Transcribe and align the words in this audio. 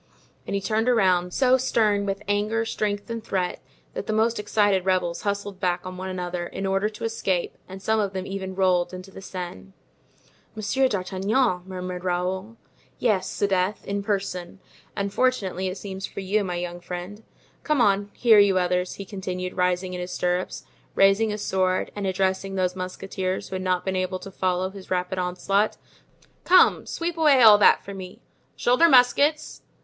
And 0.47 0.55
he 0.55 0.61
turned 0.61 0.89
around, 0.89 1.31
so 1.31 1.57
stern 1.59 2.07
with 2.07 2.23
anger, 2.27 2.65
strength 2.65 3.07
and 3.11 3.23
threat, 3.23 3.61
that 3.93 4.07
the 4.07 4.13
most 4.13 4.39
excited 4.39 4.83
rebels 4.83 5.21
hustled 5.21 5.59
back 5.59 5.85
on 5.85 5.95
one 5.95 6.09
another, 6.09 6.47
in 6.47 6.65
order 6.65 6.89
to 6.89 7.03
escape, 7.03 7.55
and 7.69 7.83
some 7.83 7.99
of 7.99 8.11
them 8.11 8.25
even 8.25 8.55
rolled 8.55 8.95
into 8.95 9.11
the 9.11 9.21
Seine. 9.21 9.73
"Monsieur 10.55 10.87
d'Artagnan!" 10.87 11.61
murmured 11.67 12.03
Raoul. 12.03 12.57
"Yes, 12.97 13.29
'sdeath! 13.29 13.85
in 13.85 14.01
person, 14.01 14.59
and 14.95 15.13
fortunately 15.13 15.67
it 15.67 15.77
seems 15.77 16.07
for 16.07 16.21
you, 16.21 16.43
my 16.43 16.55
young 16.55 16.79
friend. 16.79 17.21
Come 17.61 17.79
on, 17.79 18.09
here, 18.15 18.39
you 18.39 18.57
others," 18.57 18.93
he 18.95 19.05
continued, 19.05 19.55
rising 19.55 19.93
in 19.93 20.01
his 20.01 20.09
stirrups, 20.09 20.63
raising 20.95 21.29
his 21.29 21.45
sword, 21.45 21.91
and 21.95 22.07
addressing 22.07 22.55
those 22.55 22.75
musketeers 22.75 23.49
who 23.49 23.55
had 23.55 23.61
not 23.61 23.85
been 23.85 23.95
able 23.95 24.17
to 24.17 24.31
follow 24.31 24.71
his 24.71 24.89
rapid 24.89 25.19
onslaught. 25.19 25.77
"Come, 26.43 26.87
sweep 26.87 27.19
away 27.19 27.43
all 27.43 27.59
that 27.59 27.85
for 27.85 27.93
me! 27.93 28.23
Shoulder 28.55 28.89
muskets! 28.89 29.61